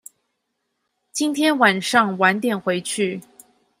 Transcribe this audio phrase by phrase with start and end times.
[1.11, 3.21] 今天晚上晚點回去